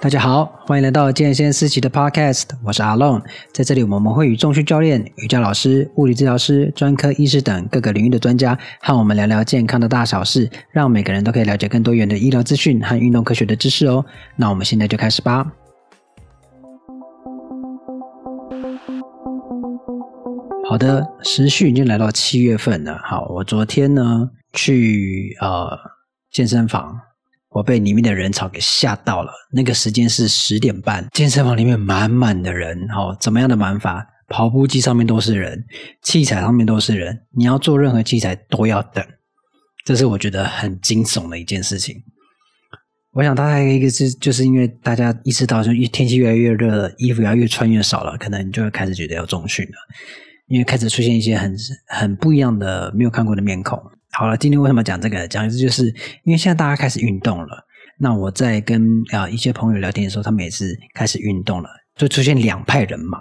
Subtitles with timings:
[0.00, 3.20] 大家好，欢迎来到健先思琪的 Podcast，我是阿龙。
[3.52, 14.04] 在这里，我们会与重训教练、瑜伽老师、物理治疗师、专科医师等各个领域的专家，和我们聊聊健康的大小事，让每个人都可以了解更多元的医疗资讯和运动科学的知识哦。
[14.36, 15.44] 那我们现在就开始吧。
[20.68, 23.00] 好的，时序已经来到七月份了。
[23.02, 25.76] 好，我昨天呢去呃
[26.30, 27.07] 健身房。
[27.50, 29.32] 我被里面的人潮给吓到了。
[29.52, 32.78] 那个时间是十点半，健身房里面满满的人。
[32.90, 34.06] 哦，怎么样的满法？
[34.28, 35.64] 跑步机上面都是人，
[36.02, 37.20] 器材上面都是人。
[37.34, 39.02] 你要做任何器材都要等，
[39.86, 41.96] 这是我觉得很惊悚的一件事情。
[43.12, 49.72] 我想大概一个是，就是因为大家意识到，就天气越来越热了，衣服要越穿越少了，可能你就会开始觉得要重训了，
[50.48, 51.56] 因为开始出现一些很
[51.86, 53.80] 很不一样的、没有看过的面孔。
[54.18, 55.28] 好了，今天为什么讲这个？
[55.28, 55.86] 讲的就是
[56.24, 57.64] 因为现在大家开始运动了。
[58.00, 63.20] 那我在跟啊一些朋友聊天的时候，他们也是开始运动了，就出现两派人马。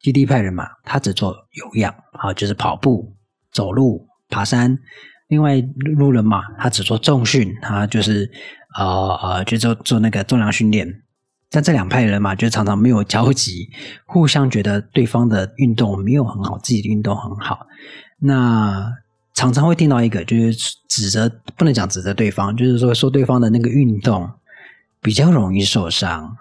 [0.00, 3.14] 第一派人马，他只做有氧，啊，就是跑步、
[3.52, 4.78] 走路、爬山；
[5.26, 5.60] 另外
[5.98, 8.30] 路人马，他只做重训，他就是
[8.78, 10.88] 呃呃，就做做那个重量训练。
[11.50, 13.68] 但这两派人马就常常没有交集，
[14.06, 17.66] 互相觉得对方的运动没有很好，自己的运动很好。
[18.18, 18.90] 那
[19.38, 20.52] 常常会听到一个，就是
[20.88, 24.28] 指责，不能讲指责对方，就是说说对方的那个运动
[25.00, 26.36] 比较容易受伤。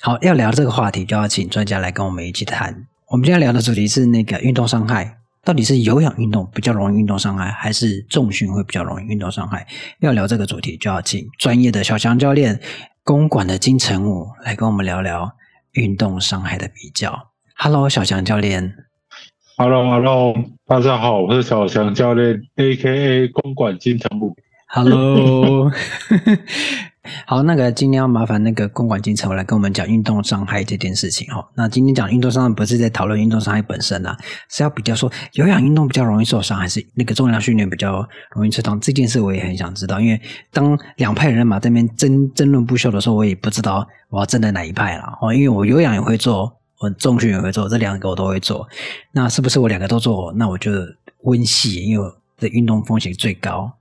[0.00, 2.88] 好，要聊这个话题，就要请专家来跟我们一起谈。
[3.10, 9.64] 我们今天聊的主题是那个运动伤害，到底是有氧运动比较容易运动伤害，还是重训会比较容易运动伤害？
[10.00, 12.60] 要聊这个主题，就要请专业的小强教练、
[13.04, 15.30] 公馆的金城武来跟我们聊聊
[15.74, 17.28] 运动伤害的比较。
[17.54, 18.74] Hello，小强教练。
[19.58, 20.34] Hello，Hello，
[20.66, 23.28] 大家好，我是小强教练，A.K.A.
[23.28, 24.34] 公馆金城武。
[24.66, 25.70] Hello，
[27.26, 31.46] 好，那个今天要麻烦那个公馆金城武来跟我们讲运动伤害这件事情哈。
[31.54, 34.16] 那今天讲运动伤害不是在讨论运动伤害本身啊，
[34.48, 38.80] 是要比较说有氧运动比较容易受伤，还是那个重量训练比较容易受伤？
[38.80, 40.18] 这件事我也很想知道，因为
[40.50, 45.34] 当两派人马这边争争论不休的时候，我也不知道我要站在哪一派了哦。
[45.34, 46.61] 因为我有氧也会做。
[46.82, 48.68] 我重训也会做，这两个我都会做。
[49.12, 50.32] 那是不是我两个都做？
[50.34, 50.72] 那我就
[51.22, 53.72] 温系，因为我的运动风险最高。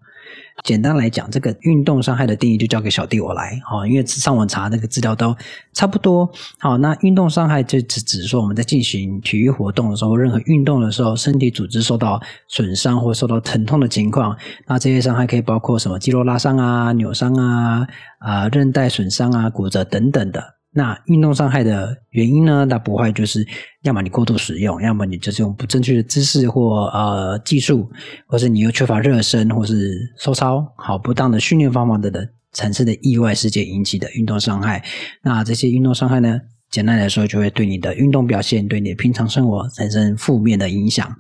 [0.64, 3.60] 简单来讲，这个运动伤害的定义就交给小弟我来。
[3.66, 5.36] 好，因为上网查那个资料都
[5.74, 6.30] 差不多。
[6.60, 14.38] 好，那运动伤害就只只是说我们在进行体育活动的时候，任何运动的时候，身体组织受到损伤或受到疼痛的情况。
[14.68, 15.98] 那这些伤害可以包括什么？
[15.98, 17.88] 肌肉拉伤啊、扭伤啊、
[18.20, 20.61] 啊韧带损伤啊、骨折等等的。
[20.74, 22.64] 那运动伤害的原因呢？
[22.66, 23.46] 那不外就是，
[23.84, 27.92] 要么你过度使用，要么你就是用不正确的姿势或呃技术，
[28.26, 34.82] 或是你又缺乏热身，或是收操，好不当的训练方法等等产生的意外事件引起的运动伤害。
[35.22, 36.40] 那这些运动伤害呢，
[36.70, 41.14] 简单来说就会对你的运动表现、对你的平常生活产生负面的影响。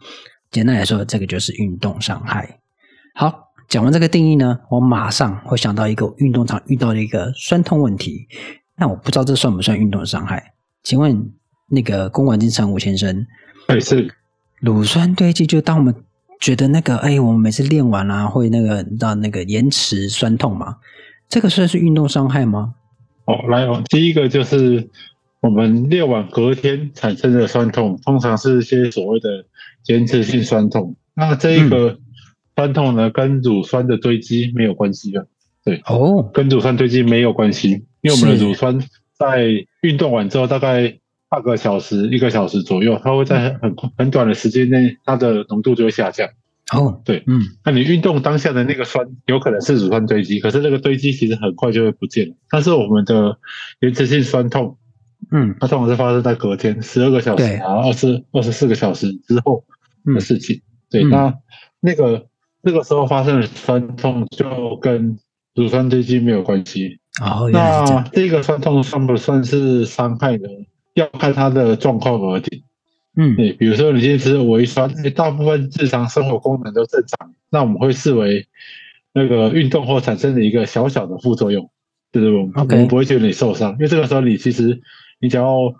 [0.49, 2.59] 简单来说，这个就是运动伤害。
[3.15, 8.27] 好，讲完这个定义呢，我马上会想到一个运动场遇到的一个酸痛问题。
[8.81, 10.53] 那我不知道这算不算运动伤害？
[10.81, 11.31] 请问
[11.69, 13.27] 那个公馆金城武先生，
[13.67, 14.11] 哎是
[14.59, 15.93] 乳酸堆积，就当我们
[16.39, 20.77] 觉得那个哎，我们每次练完啦、啊，会那个到那个延迟酸痛嘛？
[21.29, 22.73] 这个算是运动伤害吗？
[23.25, 24.89] 哦，来哦，第一个就是
[25.41, 29.45] 我们练完隔天产生的酸痛，通常是一些所谓的
[29.85, 30.95] 延迟性酸痛。
[31.13, 31.99] 那这一个
[32.55, 35.27] 酸痛呢，嗯、跟乳酸的堆积没有关系的。
[35.63, 38.79] 对哦，跟乳酸堆积没有关系，因为我们的乳酸
[39.17, 46.27] 在运动完之后，大概半个小时、一个小时左右，它会在很很短的时间内，它的浓度就会下降。
[46.73, 52.35] 哦，对，嗯，那你运动当下的那个酸，有可能是乳酸堆积，可是那个堆积其实很快就会不见了。
[52.49, 53.37] 但是我们的
[53.81, 54.77] 延迟性酸痛，
[55.31, 59.65] 嗯，它通常是发生在隔天十二个小时啊，二十二十四个小时之后
[60.15, 60.55] 的事情。
[60.55, 61.33] 嗯、对，那
[61.81, 62.27] 那个
[62.61, 65.19] 那个时候发生的酸痛就跟
[65.53, 67.00] 乳酸堆积没有关系。
[67.21, 70.49] 哦，那这个酸痛算不算是伤害呢？
[70.95, 72.63] 要看它的状况而定。
[73.15, 78.47] 嗯，对，比如说你今天吃微酸，大部分日常生活功能都正常，那我们会视为
[79.13, 81.69] 那个运动后产生的一个小小的副作用，
[82.11, 84.81] 就是我们我们不会觉得你受伤，因为这个时候你其实
[85.19, 85.73] 你只要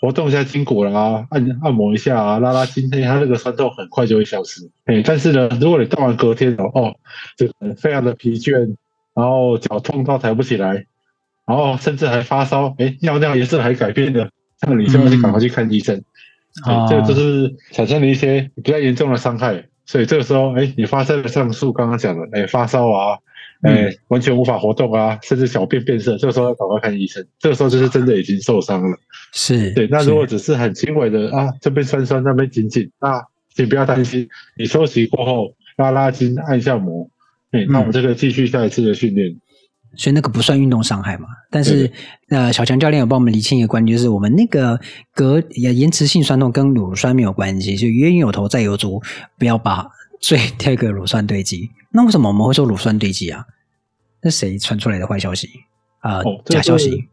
[0.00, 4.70] 活动一下筋骨啦，按按摩一下啊，拉拉筋，它那个酸痛很快就会消失。
[4.86, 6.94] 哎，但是呢，如果你到完隔天哦，
[7.36, 8.74] 这个非常的疲倦。
[9.14, 10.86] 然后脚痛到抬不起来，
[11.46, 14.28] 然后甚至还发烧，哎，尿尿颜色还改变了，
[14.66, 16.02] 那你就要去赶快去看医生。
[16.64, 19.64] 啊、嗯，这个就是产生了一些比较严重的伤害。
[19.84, 23.18] 所以这个时候，哎，你发生了上述刚刚讲的，哎，发烧啊，
[23.62, 27.26] 哎、嗯，完全无法活动啊，甚至小便变色，这个时候要赶快看医生。
[27.38, 28.96] 这个时候就是真的已经受伤了。
[29.32, 29.88] 是对。
[29.88, 33.20] 那如果只是很轻微的啊，这边酸酸，那边紧紧，那
[33.54, 37.10] 请不要担心，你休息过后拉拉筋、按一下摩，
[37.52, 39.36] 哎，那我们这个继续下一次的训练。
[39.94, 41.26] 所以那个不算运动伤害嘛？
[41.50, 41.92] 但是
[42.30, 44.80] 呃，小强教练有帮我们理清一个观念，就是我们那个
[45.14, 49.02] 隔延迟性酸痛跟乳酸没有关系，就冤有头债有主，
[49.38, 49.86] 不要把
[50.18, 51.68] 罪推给乳酸堆积。
[51.90, 53.44] 那为什么我们会说乳酸堆积啊？
[54.22, 55.48] 那谁传出来的坏消息
[56.00, 56.20] 啊？
[56.20, 57.08] 呃哦、假消息？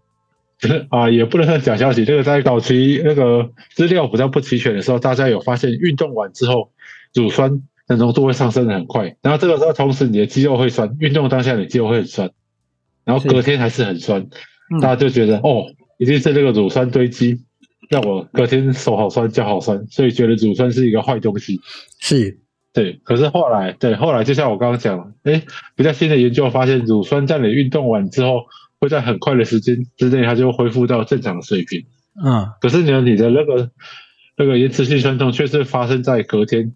[0.89, 2.06] 啊，也不能算假消息。
[2.06, 6.71] 这个在早期那个资料比较不齐全的时候，大家有发现运动完之后
[7.13, 12.30] 乳酸的浓度会上升的很快，然后这个时候同时你的肌肉会酸，运动当下你肌肉会很酸。
[13.06, 14.27] 然后隔天还是很酸，
[14.80, 15.65] 大家就觉得、嗯、哦，
[15.97, 17.39] 一定是这个乳酸堆积，
[17.89, 21.59] 让我隔天手好酸脚好酸，所以觉得乳酸是一个坏东西。
[22.00, 22.38] 是，
[22.71, 23.01] 对。
[23.03, 25.42] 可是后来，对，后来就像我刚刚讲，哎，
[25.75, 28.44] 比较新的研究发现，乳酸在你运动完之后，
[28.80, 31.83] 会在很快的时间之内，它就恢复到正常的水平。
[32.24, 32.45] 嗯。
[32.62, 33.71] 可是呢，你的那个
[34.38, 36.75] 那个延迟性酸痛却是发生在隔天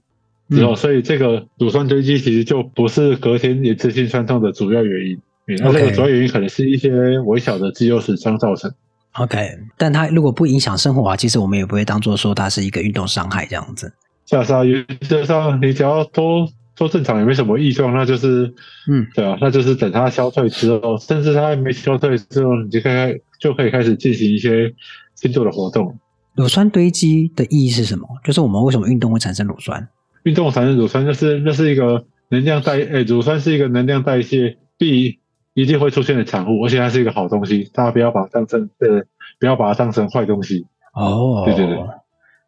[0.55, 5.19] 之后，嗯、所以这个乳酸堆积其实就不是隔天一次性酸痛的主要原因。
[5.59, 8.71] 那这个主要原因可能是一些微小的肌肉损伤造成。
[9.13, 9.37] OK，
[9.77, 13.93] 但它如果不影响生活啊，其实我们也不会当做说它是一个运动伤害这样子。
[14.25, 18.51] 是啊，是啊，原则上你只要都都正常，也没什么异状，那就是
[18.89, 24.73] 嗯，对啊，那就是等它消退之后，甚至它还没消退之后，你就可以就可以开始进行一些
[25.13, 25.99] 轻度的活动。
[26.35, 28.07] 乳酸堆积的意义是什么？
[28.23, 29.87] 就是我们为什么运动会产生乳酸？
[30.23, 35.19] 运动产生乳酸，就是那是一个能量代，诶，乳酸是一个能量代谢必。
[35.55, 39.03] 一定会出现的产物，而且它是一个好东西，大家不要把它当成呃，
[39.39, 40.65] 不要把它当成坏东西。
[40.95, 41.77] 哦，对对对，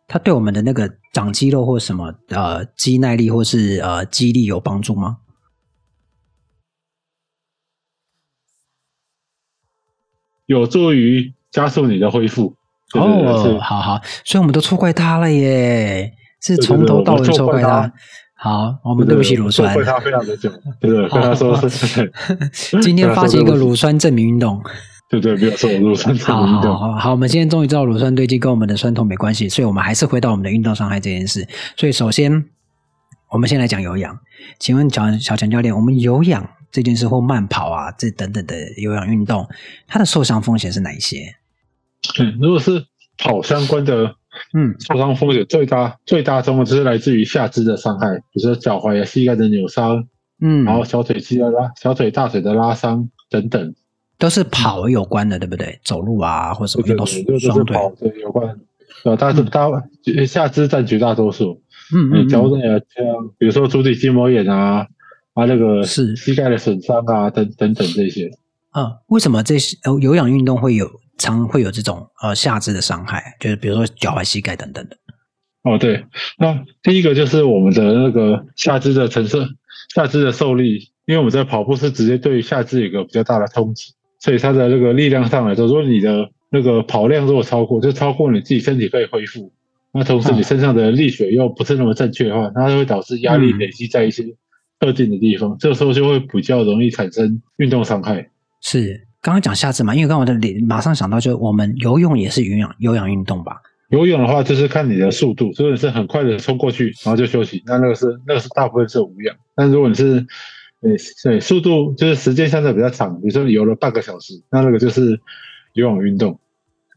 [0.07, 5.17] 它对我们的那个长肌肉或什么呃肌耐力或是呃肌力有帮助吗？
[10.47, 12.55] 有助于加速你的恢复。
[12.95, 16.11] 哦，好好，所以我们都错怪它了耶，
[16.45, 17.91] 是从头到尾错怪他。
[18.37, 19.73] 好，我们对不起乳酸。
[19.73, 22.11] 对他非常的久， 对对，跟他说是。
[22.83, 24.61] 今天发起一个乳酸证明运动。
[25.09, 26.71] 对对，没有错，乳酸证明运动。
[26.71, 31.47] 好好好，我们今天终于知道乳酸堆积跟我们的酸痛没关系，所以我们还是回到我们的运动伤害这件事。
[31.75, 32.45] 所以首先，
[33.31, 34.19] 我们先来讲有氧。
[34.59, 39.47] 请问小小强教练，我们有氧这件事或慢跑啊，这等等的有氧运动，
[39.87, 41.35] 它的受伤风险是哪一些？
[42.19, 42.85] 嗯，如果是
[43.17, 44.13] 跑相关的。
[44.53, 50.07] 嗯，受伤风险最大最大宗的就是来自于下肢的伤害，比如说脚踝啊、膝盖的扭伤，
[50.41, 53.73] 嗯，然后小腿肌的拉、小腿、大腿的拉伤等等，
[54.17, 55.79] 都是跑有关的，对不对？
[55.83, 58.59] 走路啊，或者什么运动双腿，对对对，就是跑对有关，
[59.03, 59.67] 呃，大是大
[60.27, 61.61] 下肢占绝大多数，
[61.93, 63.05] 嗯嗯，脚内啊，像
[63.37, 64.87] 比如说足底筋膜炎啊，
[65.33, 66.15] 啊那个是。
[66.15, 68.29] 膝盖的损伤啊，等等等这些。
[68.71, 70.89] 啊，为什么这些有氧运动会有？
[71.17, 74.97] 常会有这种呃下肢的伤害，就是比如说脚踝、膝盖等等的。
[75.63, 76.05] 哦，对，
[76.37, 79.39] 那第一个就是我们的那个下肢的承受，
[79.95, 89.51] 下肢的受力，因为我们在跑步是直接对下肢有一个比较大的冲击，所以它的那个力量上来说，如果你的那个跑量如果超过，就超过你自己身体可以恢复，
[89.91, 94.23] 那同时你身上的力学又不是那么正确的话，它会导致压力累积在一些
[94.79, 98.29] 特定的地方，嗯、这个时候就会比较容易产生运动伤害。
[98.61, 99.04] 是。
[99.25, 103.59] 刚刚讲下肢嘛，因为刚刚我的脸马上想到，就是我们游泳也是有氧有氧运动吧？
[103.89, 109.35] 游泳的话，就是看你的速度，如果你是很快的冲过去，然后就休息，那那个是那个是大部分是无氧。
[109.55, 110.23] 但如果你是，
[110.79, 115.19] 对对，速度就是时间相对比较长，比如说你游了半个小时，那那个就是
[115.73, 116.39] 有氧运动。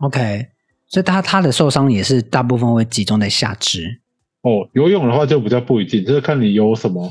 [0.00, 0.48] OK，
[0.86, 4.00] 所以他他的受伤也是大部分会集中在下肢。
[4.42, 7.10] 哦，游泳的话就比较不一定，就是看你游什么，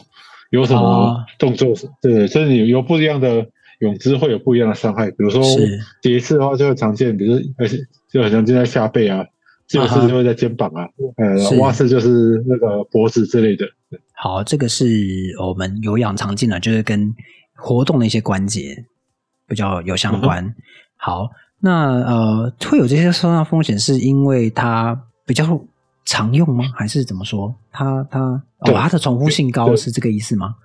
[0.52, 3.48] 游什么动作，哦、对，就是你游不一样的。
[3.80, 5.42] 泳姿会有不一样的伤害，比如说
[6.02, 7.78] 蝶式的话就会常见，比如说而且
[8.12, 9.24] 就很常见在下背啊，
[9.68, 13.66] 自由式就会在肩膀啊，呃，蛙式就是那个脖子之类的。
[14.14, 14.86] 好，这个是
[15.40, 17.14] 我们有氧常见的，就是跟
[17.56, 18.86] 活动的一些关节
[19.48, 20.44] 比较有相关。
[20.44, 20.56] 嗯、
[20.96, 21.30] 好，
[21.60, 25.62] 那呃会有这些受伤风险，是因为它比较
[26.04, 26.66] 常用吗？
[26.76, 27.54] 还是怎么说？
[27.72, 28.20] 它它
[28.60, 30.56] 哦，它的重复性高是这个意思吗？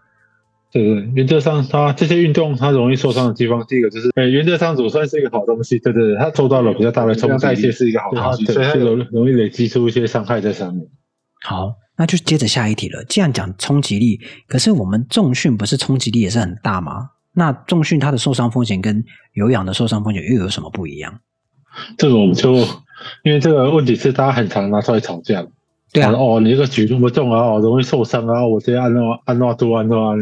[0.72, 10.86] 对对，原则上它这些运动它容易受伤的地方，第一个就是，哎，原则上乳酸是一个好东西，对对对，它受到了比较大的冲击，代谢是一个好东西，所以它容容易累积出一些伤害在上面。
[11.42, 13.04] 好，那就接着下一题了。
[13.04, 17.10] 既然讲冲击力，可是我们重训不是冲击力也是很大吗？
[17.34, 21.20] 那重训它的受伤风险跟有氧的受伤风险又有什么不一样？
[21.98, 22.54] 这个我们就
[23.24, 25.46] 因为这个问题是大家很常拿出来吵架。
[25.92, 28.94] 对啊，哦，你这个举那么重啊，容易受伤啊，我这样按
[29.26, 30.16] 按按多按多。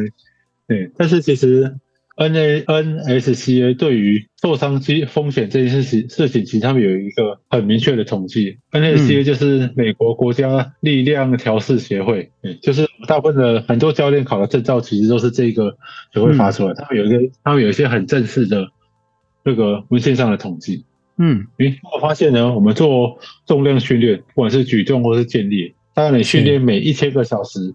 [0.70, 1.74] 对，但是其实
[2.16, 8.56] ，N A N S C A 对于受伤机风险这件事情事情，其实他们有一个很明确的统计。
[8.70, 15.76] N S C A 就是美国国家力量调试协会，嗯，就是大部分的很多教练考的证照，其实都是这个
[16.14, 16.74] 协会发出来。
[16.74, 18.68] 他们有一个，他们有一些很正式的
[19.44, 20.84] 这个文献上的统计。
[21.18, 27.74] 嗯，诶，我发现呢，我们做重量训练，不管是举重或是健力，当然你训练每一千个小时，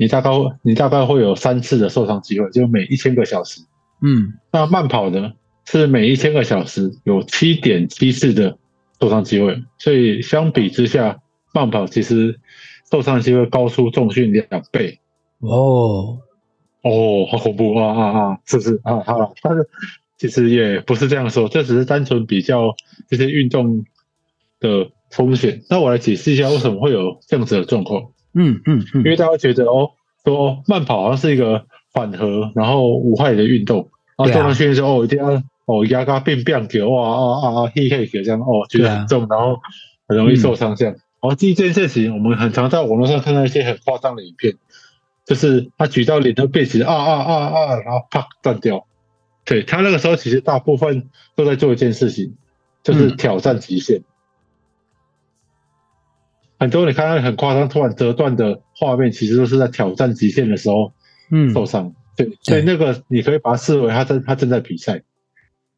[0.00, 0.30] 你大概
[0.62, 3.60] 你大概会有三次的受伤机会，就每一千个小时。
[4.00, 5.32] 嗯，那慢跑呢，
[5.66, 8.56] 是每一千个小时有七点七次的
[8.98, 11.20] 受伤机会，所以相比之下，
[11.52, 12.40] 慢跑其实
[12.90, 14.98] 受伤机会高出重训两倍。
[15.40, 16.18] 哦，
[16.82, 18.38] 哦，好恐怖啊啊啊！
[18.46, 19.00] 是不是啊？
[19.06, 19.68] 好了，但是。
[20.20, 22.74] 其实也不是这样说，这只是单纯比较
[23.08, 23.86] 这些运动
[24.60, 25.62] 的风险。
[25.70, 28.02] 那我来解释一下为什么会有这样子的状况。
[28.34, 29.90] 嗯嗯嗯，因为大家觉得哦，
[30.24, 39.58] 说哦，慢跑好像是一个缓和然后无害的运动，然后重量训练说哦一定要哦压嘎变变球哇啊啊啊嘿嘿这样哦觉得很重，然后
[40.06, 40.94] 很容易受伤这样。
[40.94, 44.54] 然后第一件事情，我们很常在网络上看到一些很夸张的影片，
[45.26, 48.86] 就是他举到脸都变形啊啊啊啊，然后啪断掉。
[49.44, 52.34] 对，他那个时候其实大部分都在做一件事情，
[52.82, 53.98] 就是挑战极限。
[53.98, 54.04] 嗯、
[56.60, 60.92] 很多你看到很夸张、突然折断的画面，其实都是在挑战极限的时候，
[61.32, 61.92] 嗯，受伤。
[62.16, 65.02] 对，所以那个你可以把它视为他正他正在比赛。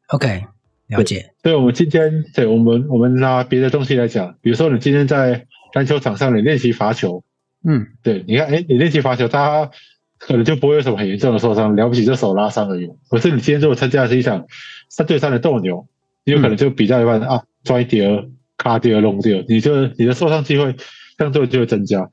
[0.09, 0.43] OK，
[0.87, 1.31] 了解。
[1.41, 7.23] 所以我们今天，对我们我们拿别的东西来讲，比如说你今天在篮球场上你练习罚球，
[7.65, 9.71] 嗯，对，你看，哎，你练习罚球，他。
[10.19, 12.89] 可能就不会有什么很严重的受伤，了不起就手拉伤而已。
[13.09, 14.45] 可是你今天如果参加的是一场
[14.87, 15.85] 三对三的斗牛，
[16.23, 18.23] 你有可能就比较一般、嗯、啊，摔掉、
[18.63, 20.75] 卡掉、弄掉，你就你的受伤机会
[21.17, 22.09] 相对就会增加。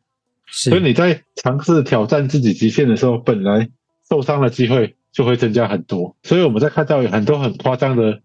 [0.47, 3.69] 所以你在尝试挑战自己极限的时候，本来
[4.09, 6.17] 受伤的机会就会增加很多。
[6.25, 8.21] 所以我们在看到有很多很夸张的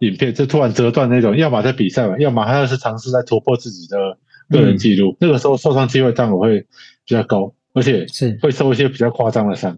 [0.00, 4.18] 影片，就突然折断那种，要么在比赛嘛，要么还是尝试在突破自己的
[4.50, 5.12] 个人记录。
[5.12, 7.54] 嗯、那个时候受伤机会当然会比较高。
[7.76, 9.76] 而且是会受一些比较夸张的伤，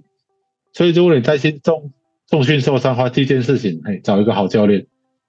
[0.75, 1.95] 所以如果你担心重
[2.29, 4.83] 重训受伤的话，第一件事情，哎，找一个好教练；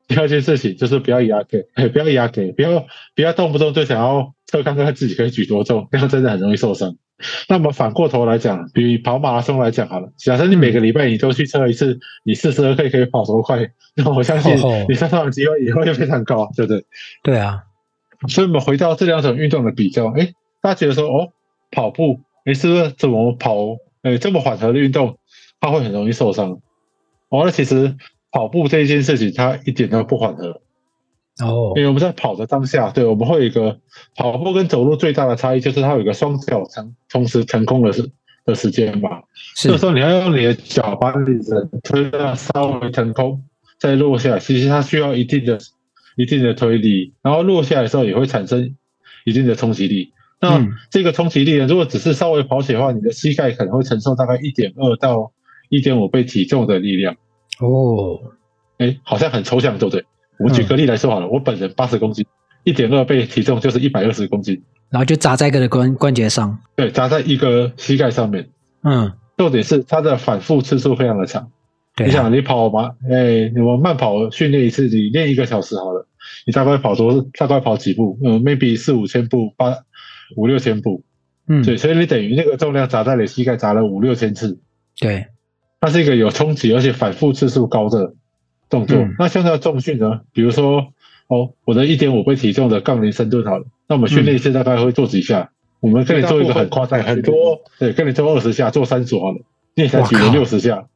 [0.07, 2.85] 第二件事情就是不要压给，哎， 不要压给，不要
[3.15, 6.95] 不要动不动就想要测看看自己可以举多重，这样真的很容易受伤。
[7.49, 14.55] 那么反过头来讲，比跑马拉松来讲好了，假设你每个礼拜你都去测一次，你四十二 K 可以跑多快，那我相信
[14.87, 16.85] 你受伤的机会也会非常高，对不对？
[17.23, 17.63] 对啊。
[18.27, 21.33] 所以我们回到这两种运动的比较，哎，大家觉得说，哦，
[21.71, 22.21] 跑步。
[22.45, 23.75] 哎是不是怎么跑？
[24.03, 25.17] 诶，这么缓和的运动，
[25.59, 26.61] 它会很容易受伤。
[27.29, 27.93] 哦，那其实
[28.37, 30.61] 跑步这一件事情，它一点都不缓和。
[31.41, 33.79] 哦，因为我们在跑的当下，对，我们会有一个
[34.15, 38.07] 跑步跟走路最大的差异，就是它有一个双脚成同时腾空的时
[38.45, 39.23] 的时间吧。
[39.55, 39.69] 是。
[39.69, 43.41] 这时候你要用你的脚把你的推到稍微腾空，
[43.79, 45.57] 再落下来，其实它需要一定的、
[46.15, 48.75] 一定的推力，然后落下来的时候也会产生
[49.25, 50.13] 一定的冲击力。
[50.39, 51.65] 那这个冲击力呢？
[51.65, 55.31] 如果只是稍微跑起来的话，你的膝盖可能会承受大概一点二到
[55.69, 57.17] 一点五倍体重的力量。
[57.59, 58.19] 哦，
[58.77, 60.05] 哎，好像很抽象，对不对？
[60.39, 62.25] 我们举个例来说好了，嗯、我本人八十公斤，
[62.63, 68.49] 一点二倍体重就是一百二十公斤，然后就砸在一个的关关节上，对，砸在一个膝盖上面。
[68.83, 71.51] 嗯，重点是它的反复次数非常的长。
[71.95, 72.91] 对啊、你想，你跑嘛？
[73.09, 76.07] 哎，我慢跑训练一次，你练一个小时好了，
[76.45, 77.25] 你大概跑多？
[77.37, 78.19] 大概跑几步？
[78.23, 79.75] 嗯，maybe 四五千步，八。
[80.35, 81.05] 五六千步，
[81.47, 84.59] 嗯，对，所以你等于那个重量砸在你膝盖砸了五六千次，
[84.99, 85.25] 对，
[85.79, 88.13] 它是一个有冲击而且反复次数高的
[88.69, 88.97] 动作。
[88.97, 90.21] 嗯、那像这样重训呢？
[90.33, 90.93] 比如说，
[91.27, 95.41] 哦，我的一点五倍体重的杠铃深蹲好了，那我们训练一次大概会做几下？
[95.41, 95.49] 嗯、
[95.81, 99.39] 我们跟你做一个很夸张，很多，对，跟你做二十下，做三组好了，
[99.75, 100.87] 你才举了六十下，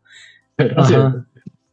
[0.57, 0.95] 对，而且。
[0.95, 1.25] 嗯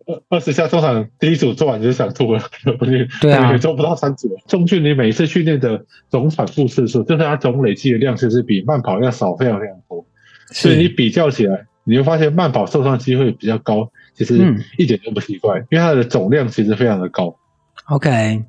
[0.08, 2.40] 二二十下，通常第一组做完就想吐了，
[3.20, 4.38] 对啊，也做不到三组。
[4.46, 10.06] 重训你每一次训练的总反复次数，就是它总累积的量，其实比慢跑要少非常非常多。
[10.50, 17.34] 所以你比较起来，你会发现慢跑受伤机会比较高，其实一点都不奇怪，因为它的总量其实非常的高。
[17.86, 18.44] OK，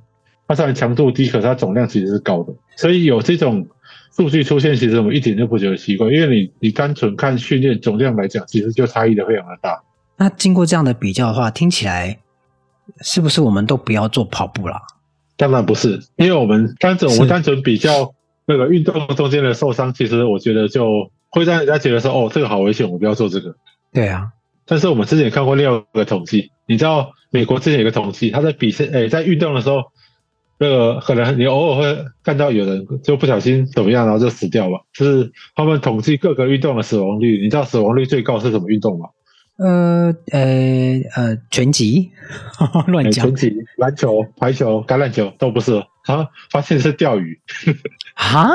[0.46, 2.54] 它虽然强度低，可是它总量其实是高的。
[2.76, 3.66] 所以有这种
[4.12, 9.82] 数据出现，其实我们一点都不觉得奇怪，因为你你单纯看训练总量来讲，其实就差异的非常的大。
[10.18, 12.20] 那经过这样的比较的话，听起来
[13.02, 14.76] 是不是我们都不要做跑步了？
[15.38, 18.14] 当然不是，因为我们单纯我们单纯比较
[18.46, 23.56] 那个运动中间的受伤，其实我觉得就会让人家觉得说，哦，这个好危险，我不要做这个。
[23.94, 24.32] 对啊，
[24.66, 29.84] 但是我们之前也看过另外一个统计，你知道美国之前有一个统计，他在比赛，诶、欸，在运动的时候，
[30.58, 34.86] 那个可能你偶尔会看到有人就不小心怎么样，然后就死掉了。
[34.94, 39.10] 就是他们统计各个运动的死亡率，你知道死亡率最高是什么运动吗？
[39.58, 40.42] 呃呃
[41.16, 42.12] 呃，拳击，
[42.88, 43.26] 乱讲。
[43.26, 45.84] 拳击、篮球、排球、橄榄球都不是。
[46.06, 47.40] 啊，发现是钓鱼。
[48.16, 48.50] 啊？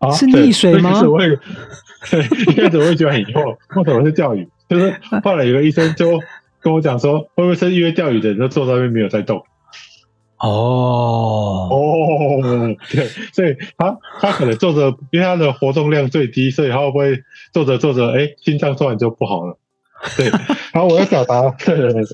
[0.00, 0.10] 啊？
[0.10, 0.90] 是溺水吗？
[0.90, 4.46] 一开始我也，一开始我也觉得很疑惑，为什么是钓鱼？
[4.68, 6.20] 就是后来有个医生就
[6.60, 9.42] 跟我讲说，会不会是因为钓鱼的人都坐在那边没有在动？
[10.38, 19.58] 哦哦，对，所以他他可能坐着，因为他的活动量最低，所以他会不会坐着坐着，哎，心脏突然就不好了？
[20.16, 20.30] 对，
[20.72, 22.04] 然后我要表达，对对对，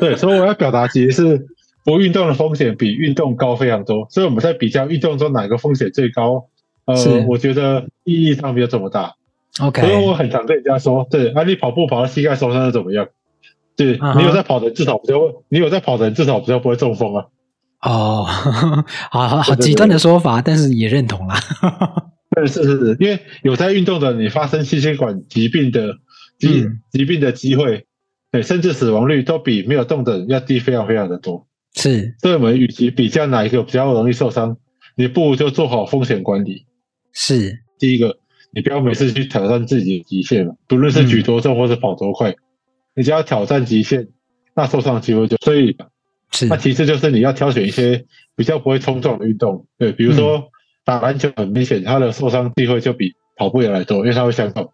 [0.00, 1.46] 对，所以我要表达其实是
[1.84, 6.46] 不运动的风险比运动高非常多，所以我们在比较运动中哪个风险最高，
[6.94, 9.14] 呃，我觉得意义上没有这么大。
[9.60, 13.08] OK，所以我很常跟人家说，对，啊，你跑步跑到膝盖受伤又怎么样？
[13.76, 14.18] 对，uh huh.
[14.18, 17.24] 你有在跑的，至少不就你有在跑的，至少比较不会中风啊。
[17.82, 18.24] 哦，
[19.10, 21.36] 好好好极端的说法，但是也认同啦。
[22.34, 25.94] 对，是是是，因为有在运动的，你发生心血管疾病的
[26.38, 27.86] 疾疾病的机会，
[28.30, 31.46] 对，甚至死亡率都比没有动的人要低非常非常的多。
[31.74, 34.56] 是，所以我们与其比较哪一个比较容易受伤，
[34.94, 36.66] 你不如就做好风险管理。
[37.12, 38.18] 是，第一个，
[38.52, 42.36] 你不要每次去挑战自己的极限嘛，不论是举多重或是跑多快，嗯、
[42.96, 44.08] 你只要挑战极限，
[44.54, 45.76] 那受伤的机会就所以。
[46.32, 48.04] 是，那其次就是你要挑选一些
[48.36, 50.44] 比较不会冲撞的运动，对，比如说
[50.84, 54.68] 打篮球，很明显它的受伤机会就比跑步要来多，因为它会相撞。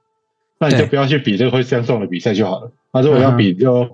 [0.59, 2.71] 那你就不要去比这个会相撞的比赛就好了。
[2.93, 3.89] 那如果要比，就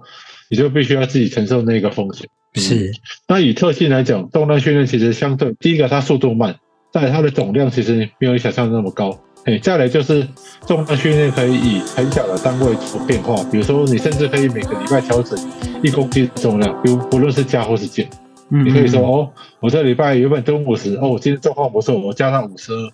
[0.51, 2.29] 你就必须要自己承受那个风险。
[2.55, 2.91] 是。
[3.29, 6.59] 那以特性来讲，动量训练其实相对第一个它速度慢，
[6.93, 9.19] 再来它的总量其实没有你想象的那么高。
[9.45, 10.25] 哎，再来就是
[10.69, 15.37] 重量训练可以以很小的单位做变化，比如说你甚至可以每个礼拜调整
[15.83, 18.09] 一公斤重量，比如不论是加或是减，
[18.51, 22.91] 嗯嗯，你可以说哦，我这礼拜原本蹲五十，哦，我今天状况不错，我加上五十二，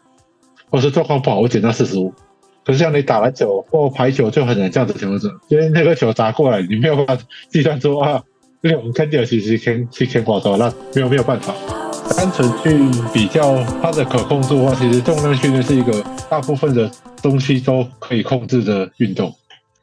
[0.71, 2.15] 或是状况不好，我减到四十五。
[2.65, 8.23] 可是像你打篮球或排球就很难这样子调整，因为那个球砸过来，你没有办法计算说啊，
[8.63, 11.55] 因为我们看电脑其实可以去看广告，那没有没有办法。
[12.17, 12.79] 单纯去
[13.13, 16.91] 比较它的可控度的话，其实重量训练是一个大部分的
[17.23, 19.33] 东西都可以控制的运动。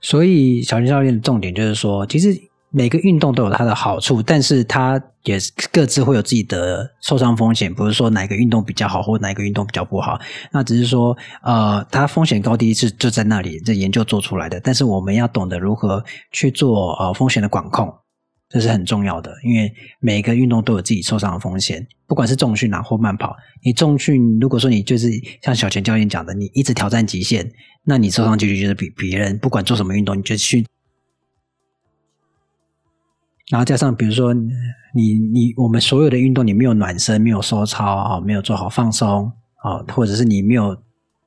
[0.01, 2.29] 所以小林教练的重点就是说，其实
[2.69, 5.37] 每个运动都有它的好处，但是它也
[5.71, 7.73] 各自会有自己的受伤风险。
[7.73, 10.19] 不是说哪个运动比较好，或哪个运动比较不好，
[10.51, 14.59] 那只是说，呃，它风险高低是就在那里，这研究做出来的。
[14.59, 17.91] 但是我们要懂得如何去做呃风险的管控。
[18.55, 23.35] 这是很重要的，因为每个运动都有自己受伤的风险，不管是重训啊或慢跑。
[23.61, 27.51] 你重训，如果说你就是像小钱教练讲的，你一直挑战极限，
[27.83, 30.65] 那你受伤几率就是比别人不管做什么运动，你就去。
[33.49, 40.81] 然后加上比如说你你我们所有的运动，你没有暖身，没有收操啊，没有做好放松啊，或者是你没有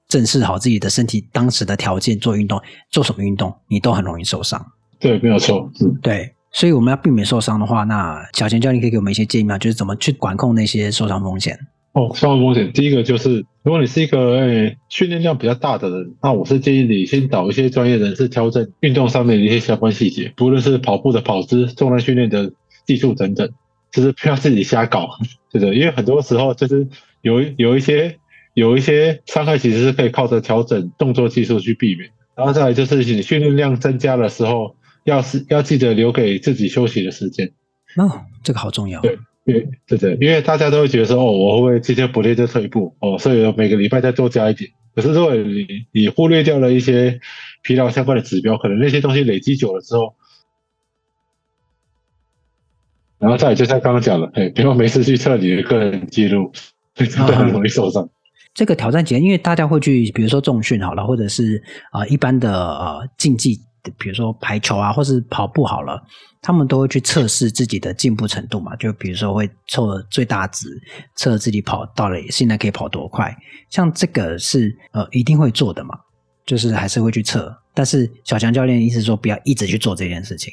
[0.09, 2.59] 正视好自己的身体当时的条件做运动，
[2.91, 4.65] 做什么运动你都很容易受伤。
[4.99, 6.35] 对，没有错，嗯，对。
[6.51, 9.59] 所以我们要避免受伤的话，那小钱教练可以给我们一些建议吗？
[9.59, 11.59] 就是怎么去管控那些受伤风险？
[11.93, 22.51] 哦，受伤风险，第一个就是，如果你是一个诶训练量比较大的人，那我是建议你先找一些专业人士调整运动上面的一些相关细节，不论是跑步的跑姿、重量训练的
[22.87, 23.49] 技术等等，
[23.93, 25.09] 就是不要自己瞎搞，
[25.53, 25.75] 对不对？
[25.77, 26.89] 因为很多时候就是
[27.21, 28.17] 有有一些
[28.55, 32.11] 有一些伤害，其实是可以靠着调整动作技术去避免。
[32.35, 34.75] 然后再来就是你训练量增加的时候。
[35.09, 37.51] 要是要记得留给自己休息的时间，
[37.97, 39.01] 哦，这个好重要。
[39.01, 42.95] 对，对，对对，因为大家都会觉得说，哦，我会不会今天不练就退步？
[43.01, 44.71] 哦，所以每个礼拜再多加一点。
[44.95, 47.19] 可是如果你你忽略掉了一些
[47.63, 50.15] 疲劳相关的指标，可能那些东西累积久了之后，
[53.19, 56.53] 然后再就像刚刚讲的，哎，不要没事去测你的个人记录，
[56.95, 58.07] 真的很容易受伤。
[58.53, 63.61] 这个挑战节，因为大家会去，比如说重训好了，或者是啊、呃、一般的呃竞技。
[63.99, 66.03] 比如说排球啊，或是跑步好了，
[66.43, 68.75] 他们都会去测试自己的进步程度嘛。
[68.77, 70.69] 就比如说会测最大值，
[71.17, 73.35] 测自己跑到了现在可以跑多快。
[73.71, 75.91] 像这个是呃一定会做的嘛，
[76.47, 77.55] 就是还是会去测。
[77.75, 80.53] 但是小强教练意思说不要一直去做这件事情。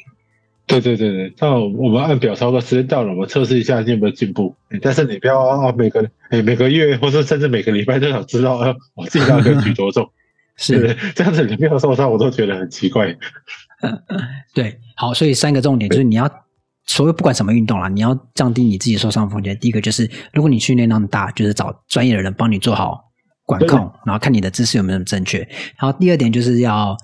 [0.68, 4.52] 对对对对，那我们按表操课，时间到了，我们测试一下你有没有进步。
[4.82, 10.04] 但是你不要啊每个哎每个月，或是甚至每个礼拜都想知道啊我自己要举多重。
[10.56, 13.14] 是这样子，你没有受伤，我都觉得很奇怪。
[14.54, 16.26] 对，好，所以三个重点就是你要，
[16.86, 19.56] 所谓不管什么运动啦，你要降低你自己受伤风险。
[19.58, 22.98] 第一个就是，如果你训练量大，就是找专业的人帮你做好
[23.44, 25.38] 管控，然后看你的姿势有没有正确。
[25.78, 26.96] 然后第二点就是要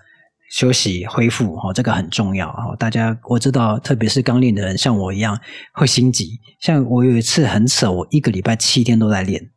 [0.51, 2.49] 休息恢复，哦，这个很重要。
[2.49, 5.39] 哦，大家我知道，特别是刚练的人，像我一样
[5.75, 6.41] 会心急。
[6.59, 9.51] 像我有一次很扯，我一个礼拜七天都在练。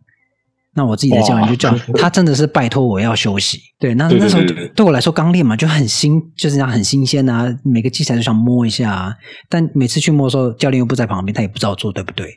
[0.76, 3.60] 那我自己的教练就叫他，真的是拜托我要休息。
[3.80, 4.42] 对，那那时候
[4.76, 9.16] 对我来说刚练嘛，就很新，就是这样很新鲜啊，每个器材都想摸一下啊。
[9.50, 12.30] 但每次去摸的时候，教练又不在旁边，他也不知道做对不对。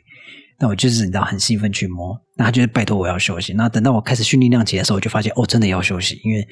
[0.61, 3.53] 那我就是你知道很兴奋去摸，那他就是拜托我要休息。
[3.53, 6.45] 那等到我开始训练量级的时候，我就发现哦，真的要休息，因为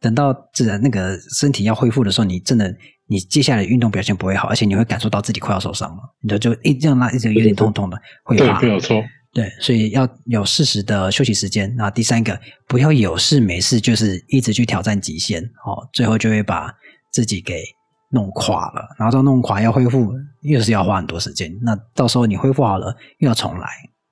[0.00, 2.74] 等到自然那个身体要恢复的时候，你真的
[3.06, 8.60] 你接下来运动表现不会好，而且你会感受到自己快要受伤了，你就就一这样拉一直有点痛痛的，会怕。
[8.60, 9.02] 对，没有错。
[9.34, 11.74] 对，所以要有适时的休息时间。
[11.76, 16.72] 那第三个，不要有事没事就是一直去挑战极限哦，最后就会把
[17.12, 17.62] 自己给。
[18.10, 21.52] 弄垮了，然后到弄垮要恢复，又是要花很多时间。
[21.62, 23.66] 那到时候你恢复好了，又要重来。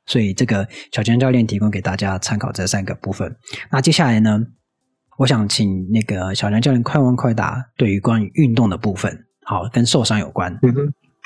[0.06, 3.32] 所以这个小强教练提供给大家参考这三个部分。
[3.70, 4.44] 那接下来呢，
[5.18, 10.52] 我想请那个小强教练快问快答，对于关于运动的部分，好，跟受伤有关。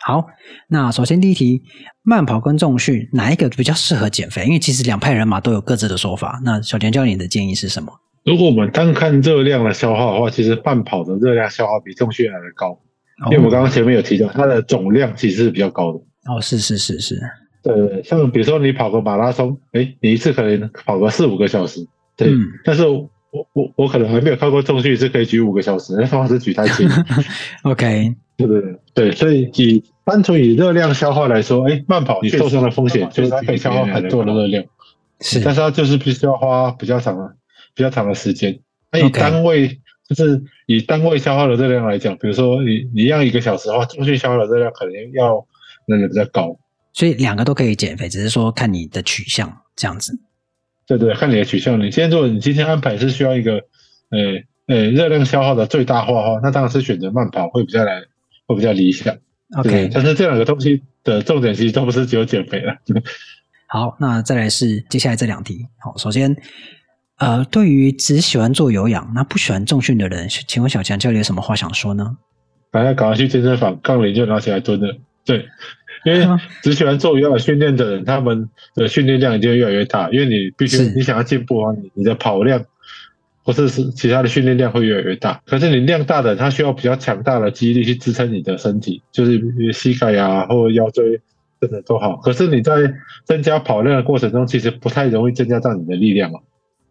[0.06, 0.24] 好，
[0.68, 1.60] 那首先第一题，
[2.04, 4.44] 慢跑跟重训哪一个比较适合减肥？
[4.44, 6.38] 因为其实两派人马都有各自的说法。
[6.44, 7.92] 那小田教练的建议是什么？
[8.24, 15.98] 如果我们单看热量的消耗的话，其实慢跑的热量消耗比重训来的高，哦、因为我们刚刚前面有提到，它的总量其实是比较高的。
[16.32, 17.20] 哦，是是是是，
[17.64, 21.84] 对，像比如说你跑个马拉松，哎，你一次可能跑个四五个小时，
[22.16, 23.10] 对，嗯、但是我
[23.54, 26.88] 我我可能还没有看过重训是可以举五个小时，那方法是举太轻。
[27.64, 34.64] OK，对对对，对，所以以单纯以热量消耗来说，哎，慢跑你受伤的风险就是它可以消耗很多的热量，
[35.20, 37.36] 是，但是它就是必须要花比较长的。
[37.74, 38.58] 比较长的时间，
[38.90, 39.78] 那以单位 Okay.
[40.08, 45.46] 就是以单位消耗的热量来讲，比如说你你要一个小时的话，重训消耗的热量可能要
[45.86, 46.56] 那个比较高，
[46.94, 50.18] 所以两个都可以减肥，只是说看你的取向这样子。
[50.86, 51.78] 对对，看你的取向。
[51.78, 53.56] 你今天如果你今天安排是需要一个
[54.08, 54.18] 呃
[54.68, 58.00] 呃热量消耗的最大化的话，那当然是选择慢跑会比较来
[58.46, 59.18] 会比较理想。
[59.59, 62.74] OK，但是这两个东西的重点其实都不是只有减肥了。
[63.68, 65.66] 好，那再来是接下来这两题。
[65.78, 66.37] 好，首先。
[67.18, 72.18] 呃，对于只喜欢做有氧，那不喜欢重训的人，请问小强教练有什么话想说呢？
[72.70, 74.94] 大家赶快去健身房，杠铃就拿起来蹲了。
[75.24, 75.48] 对，
[76.04, 76.26] 因为
[76.62, 82.62] 只喜欢做有氧训练的人，他们的训练量一定会越来越大，因为你必须你想要进步啊，你你的跑量
[83.46, 85.40] 或是是其他的训练量会越来越大。
[85.46, 89.40] 可是你量大的，它需要比较强大的肌力去支撑你的身体，就是
[89.72, 91.20] 膝盖啊或腰椎
[91.61, 92.16] 真的都好。
[92.16, 92.72] 可是你在
[93.24, 96.40] 增加跑量的过程中，其实不太容易增加到你的力量嘛。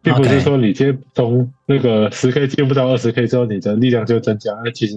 [0.02, 4.94] 并不是说你今天从那个十 K 进步到二十 K 之后，你的力量就增加，那其实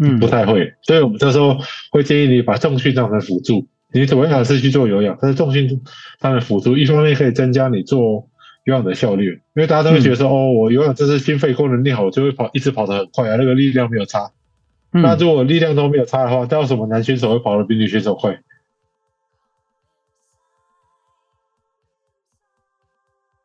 [0.00, 0.64] 嗯不太会。
[0.64, 1.58] 嗯、所以我们这时候
[1.92, 5.80] 会建议你把重训当成辅助，你主要还是去做有氧，但是重训
[6.18, 8.26] 当成辅助，一方面可以增加你做
[8.68, 14.30] 有氧的效率，因为大家都会觉得说，嗯、哦，我有氧这是心肺功能练好，我就会跑，一直跑得很快啊，那个力量没有差。
[14.92, 18.38] 嗯、那如果力量都没有差的话，那为什么男选手会跑得比女选手快？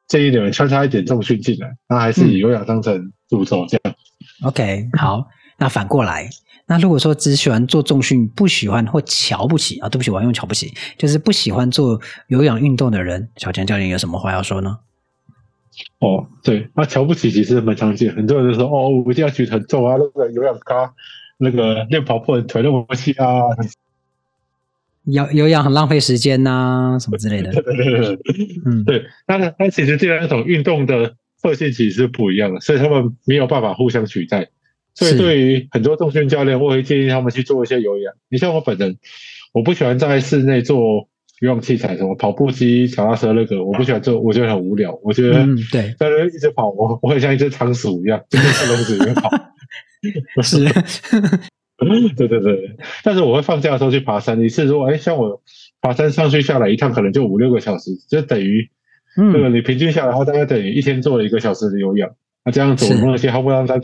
[0.10, 3.96] 建议你们穿插一点重训进来，那还是以有氧当成主轴这样。
[4.44, 5.26] 嗯、OK，好，
[5.58, 6.30] 那反过来，
[6.66, 14.80] 那如果说只喜欢做重训，不喜欢或瞧不起啊，对不起，我要用瞧不起，就是不喜欢做有氧运动的人，小强教练有什么话要说呢？
[16.00, 20.94] 哦，对，那瞧不起其实蛮常见，很多人就说哦，我一定要举很重啊，那个有氧咖，
[21.38, 23.26] 那个练跑步腿那么细啊。
[25.06, 27.52] 有有氧很浪费时间呐、啊，什么之类的。
[27.52, 28.20] 对对对对，
[28.66, 29.06] 嗯，对。
[29.28, 34.48] 那那其实这两种运动的特性其实是不一样的，所以他们没有办法互相取代。
[34.94, 38.14] 所以对于很多重训教练，我会建议他们去做一些有氧。
[38.30, 38.98] 你像我本人，
[39.52, 41.10] 我不喜欢在室内做
[41.44, 44.98] 有氧器材，什么跑步机、脚踏车那个，我不喜欢做，我觉得很无聊。
[45.04, 49.30] 我觉得对，在那一直跑，我我很像一只仓鼠一样， 就在笼子里面跑。
[50.42, 50.64] 是。
[52.16, 54.40] 对对对，但是我会放假的时候去爬山。
[54.40, 55.42] 一次如果哎，像我
[55.82, 58.70] 爬山上去下来一趟，可能就五六个小时，就等于
[59.18, 62.10] 那个你平均下来的话，大概等于一天做了一个小时的有氧。
[62.46, 63.80] 那这样子，我那些好不容易在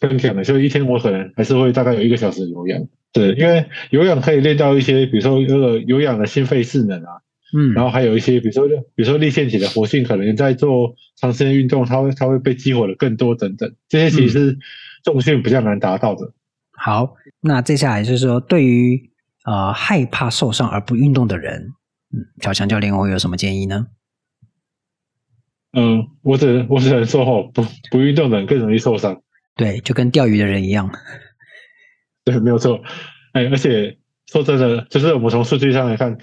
[0.00, 2.86] 坑坑坑的，所以一天我可能还是会大概有一个小时的有氧。
[3.12, 7.12] 对，因为有氧可以练到一些，比如说那个有氧的心肺智能啊，
[7.56, 13.74] 嗯，然后还有一些，比如说比如说粒线体的活性，可能在做长时间运动，它会它会被激活的更多等等。
[13.88, 14.58] 这些其实是
[15.02, 16.30] 重训比较难达到的。
[16.72, 19.10] 好，那接下来就是说，对于
[19.46, 21.72] 呃害怕受伤而不运动的人，
[22.12, 23.86] 嗯，小强教练会有什么建议呢？
[25.72, 29.22] 嗯，我只能我只能说哦，不不运动的人更容易受伤。
[29.56, 30.90] 对，就跟钓鱼的人一样。
[32.24, 32.80] 对，没有错。
[33.32, 33.96] 哎，而且
[34.30, 36.16] 说真的，就是我们从数据上来看，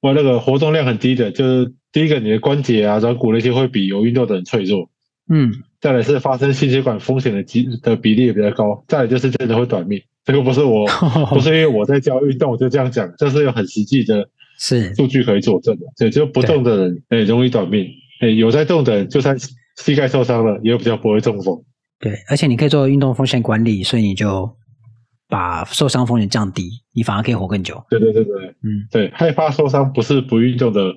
[0.00, 4.90] 我那个活动量很低的，就是第一个你的关节啊、软骨那些会比有运动的人脆弱。
[5.30, 5.52] 嗯。
[5.78, 10.02] 再来是发生心血管风险的机的比例也比较高，再来就是真的会短命。
[10.24, 10.84] 这个不是我，
[11.30, 15.86] 不是因为我在教运动就这样讲，这是有很实际的，是数据可以佐证的。
[15.96, 17.86] 对，就不动的人，哎，容易短命。
[18.20, 19.36] 哎，有在动的人，就算
[19.76, 21.62] 膝盖受伤了，也比较不会中风。
[21.98, 24.56] 对，而且你可以做运动风险管理，所以你就
[25.28, 27.82] 把受伤风险降低，你反而可以活更久。
[27.88, 30.92] 对对对对，嗯，对，害怕受伤不是不运动的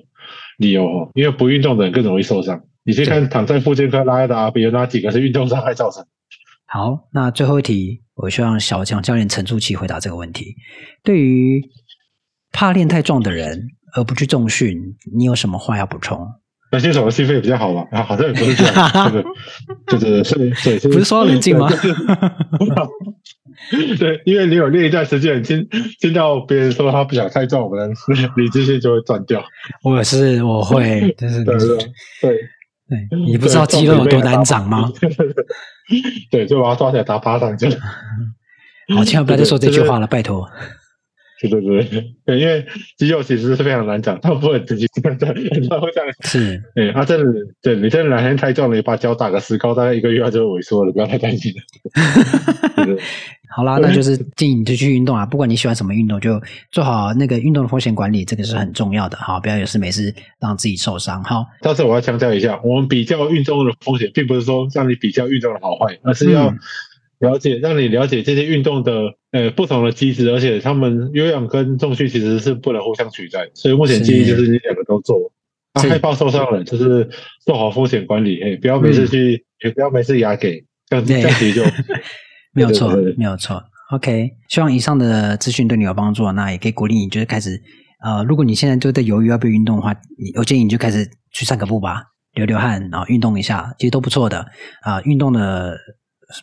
[0.58, 2.60] 理由哦，因为不运动的人更容易受伤。
[2.82, 6.04] 你去看躺在附健科拉的阿比，有哪几个是运动伤害造成？
[6.66, 10.54] 好，那最后一题，我希望小强教练沉住气回答这个问题。
[11.02, 11.62] 对于
[12.52, 14.78] 怕练太壮的人而不去重训，
[15.16, 16.26] 你有什么话要补充？
[16.70, 17.84] 那新手的心肺比较好嘛？
[17.90, 19.12] 啊，好像也不是这样，
[19.86, 21.68] 对对对，是，对，不是说要冷静吗？
[23.98, 25.66] 对，因为你有练一段时间，听
[26.00, 27.90] 听到别人说他不想太撞，我们
[28.36, 29.42] 理智线就会断掉。
[29.82, 31.68] 我是我会，但是对对
[32.22, 32.40] 对。
[32.90, 34.90] 对，你不知道肌肉有多难长吗？
[36.30, 37.68] 对，就把它抓起来打巴掌就。
[38.96, 40.48] 好，千万不要再说这句话了，拜托。
[41.48, 46.14] 对对对对，因为肌肉其实是非常难长，它不会自己真的会这样。
[46.24, 52.96] 是，对，它真的，对你真的哪天太重了，你把脚打个石膏，大概一个月它就会萎缩了，不要太担心了。
[53.52, 55.26] 好啦，那就是建议你就去运动啊！
[55.26, 59.16] 不管你喜欢什么运动，就做好那个运动的风险管理，这个是很重要的。
[59.16, 61.22] 好，不要有事没事让自己受伤。
[61.24, 66.54] 好，但是我要强调一下，我们比较运动的风险，并不是说让你比较运动的好坏，而是要
[67.20, 73.48] 了解，让你了解这些运动的呃不同的机制，而且他们有氧跟重训其实是不能互相取代。
[73.54, 75.16] 所以目前建议就是你两个都做。
[75.72, 77.08] 啊，害怕受伤了，就是
[77.46, 81.62] 做好风险管理，哎，不要每次去，也不要每次压给，这样这样子就。
[82.52, 83.62] 没有错，没有错。
[83.92, 86.32] OK，希望以上的资讯对你有帮助。
[86.32, 87.50] 那也可以鼓励你，就是开始，
[88.04, 89.94] 呃，如果你现在就在犹豫要不要运动的话，
[90.36, 92.02] 我建议你就开始去散个步吧，
[92.34, 94.40] 流流汗，然后运动一下，其实都不错的。
[94.82, 95.78] 啊、呃，运动的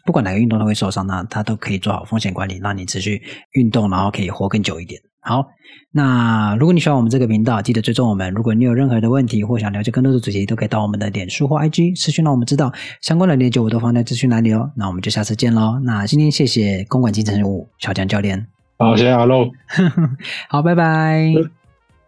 [0.06, 3.21] 不管哪个运动都会受伤，那它都可以做好风险管理，让你持续
[3.54, 5.02] 运动，然后可以活更久一点。
[5.19, 5.43] 好，
[5.91, 8.34] 那如果你喜欢我们这个频道，记得追踪我们。
[8.34, 12.71] 如果你有任何的问题或想了解更多的主题，都可以到我们的脸书或 IG 私讯让我们知道。
[13.02, 14.71] 相关的链接我都放在资讯栏里哦。
[14.78, 15.80] 那我们就下次见喽。
[15.84, 18.47] 那今天谢谢公馆金城武小江教练。
[18.78, 19.52] 好，谢谢阿露。
[20.47, 21.34] 好，拜拜。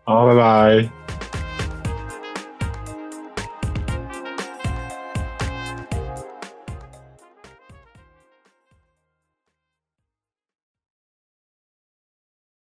[0.05, 1.48] 好，拜拜。